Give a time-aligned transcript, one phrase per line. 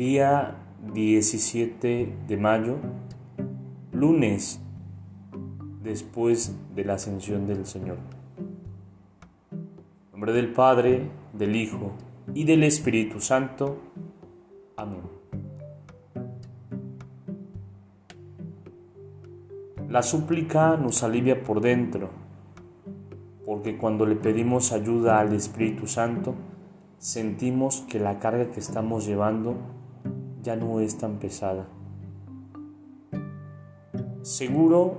[0.00, 0.54] Día
[0.94, 2.76] 17 de mayo,
[3.92, 4.58] lunes
[5.82, 7.98] después de la ascensión del Señor.
[9.50, 11.92] En nombre del Padre, del Hijo
[12.32, 13.76] y del Espíritu Santo.
[14.74, 15.02] Amén.
[19.90, 22.08] La súplica nos alivia por dentro,
[23.44, 26.36] porque cuando le pedimos ayuda al Espíritu Santo,
[26.96, 29.78] sentimos que la carga que estamos llevando
[30.42, 31.66] ya no es tan pesada.
[34.22, 34.96] Seguro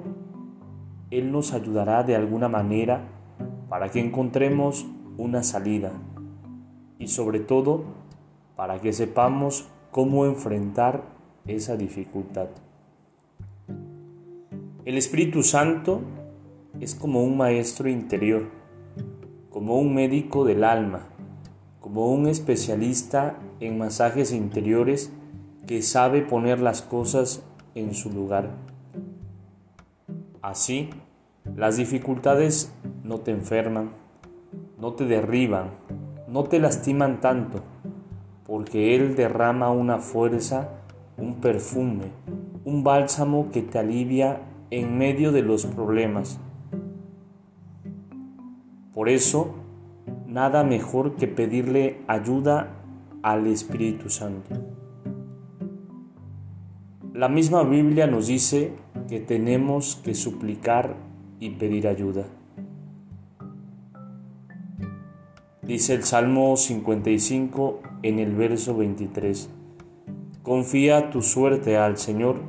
[1.10, 3.08] Él nos ayudará de alguna manera
[3.70, 4.86] para que encontremos
[5.18, 5.92] una salida
[7.00, 7.84] y sobre todo
[8.56, 11.04] para que sepamos cómo enfrentar
[11.46, 12.48] esa dificultad.
[14.86, 16.02] El Espíritu Santo
[16.80, 18.50] es como un maestro interior,
[19.52, 21.08] como un médico del alma,
[21.80, 25.12] como un especialista en masajes interiores
[25.72, 28.50] que sabe poner las cosas en su lugar.
[30.42, 30.90] Así,
[31.56, 33.92] las dificultades no te enferman,
[34.78, 35.70] no te derriban,
[36.28, 37.62] no te lastiman tanto,
[38.46, 40.72] porque Él derrama una fuerza,
[41.16, 42.12] un perfume,
[42.66, 44.42] un bálsamo que te alivia
[44.72, 46.38] en medio de los problemas.
[48.94, 49.56] Por eso,
[50.28, 52.74] nada mejor que pedirle ayuda
[53.24, 54.81] al Espíritu Santo.
[57.14, 58.72] La misma Biblia nos dice
[59.10, 60.96] que tenemos que suplicar
[61.42, 62.26] y pedir ayuda.
[65.62, 69.50] Dice el Salmo 55 en el verso 23,
[70.42, 72.44] Confía tu suerte al Señor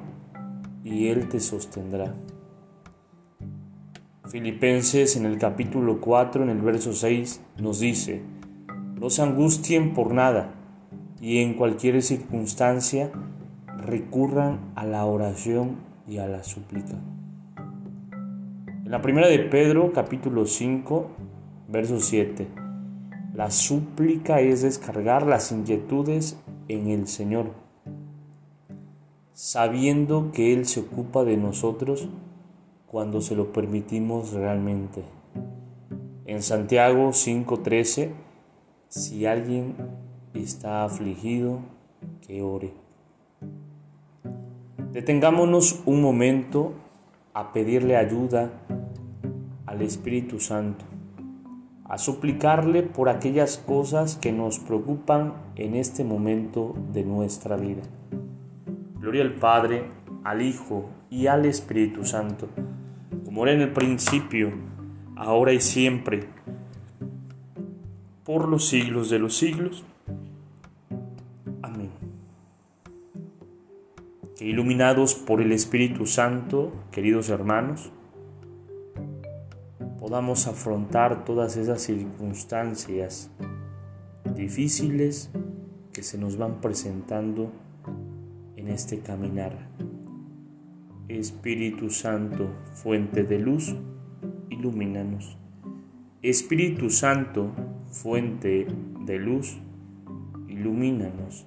[0.85, 2.15] y Él te sostendrá.
[4.27, 8.23] Filipenses en el capítulo 4 en el verso 6 nos dice,
[8.95, 10.55] No se angustien por nada
[11.21, 13.11] y en cualquier circunstancia
[13.83, 15.77] recurran a la oración
[16.07, 16.95] y a la súplica.
[18.85, 21.07] En la primera de Pedro, capítulo 5,
[21.69, 22.49] verso 7,
[23.35, 26.39] la súplica es descargar las inquietudes
[26.69, 27.53] en el Señor,
[29.33, 32.09] sabiendo que Él se ocupa de nosotros
[32.87, 35.03] cuando se lo permitimos realmente.
[36.27, 38.11] En Santiago 5:13,
[38.89, 39.75] si alguien
[40.35, 41.61] está afligido,
[42.21, 42.73] que ore.
[44.77, 46.73] Detengámonos un momento
[47.35, 48.51] a pedirle ayuda
[49.67, 50.85] al Espíritu Santo,
[51.85, 57.83] a suplicarle por aquellas cosas que nos preocupan en este momento de nuestra vida.
[58.99, 59.91] Gloria al Padre,
[60.25, 62.49] al Hijo y al Espíritu Santo,
[63.25, 64.53] como era en el principio,
[65.17, 66.29] ahora y siempre,
[68.25, 69.85] por los siglos de los siglos.
[74.41, 77.93] Iluminados por el Espíritu Santo, queridos hermanos,
[79.99, 83.31] podamos afrontar todas esas circunstancias
[84.35, 85.31] difíciles
[85.93, 87.53] que se nos van presentando
[88.57, 89.69] en este caminar.
[91.09, 93.77] Espíritu Santo, fuente de luz,
[94.51, 95.37] ilumínanos.
[96.23, 97.53] Espíritu Santo,
[97.91, 98.67] fuente
[99.05, 99.59] de luz,
[100.49, 101.47] ilumínanos.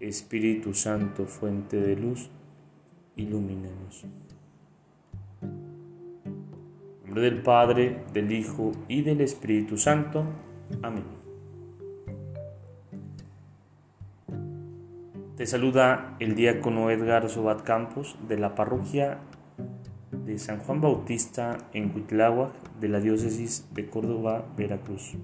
[0.00, 2.30] Espíritu Santo, fuente de luz,
[3.16, 4.04] ilumínanos.
[5.42, 10.24] En nombre del Padre, del Hijo y del Espíritu Santo.
[10.82, 11.04] Amén.
[15.36, 19.18] Te saluda el diácono Edgar Sobat Campos de la parroquia
[20.10, 25.16] de San Juan Bautista en Huitláhuac de la diócesis de Córdoba, Veracruz.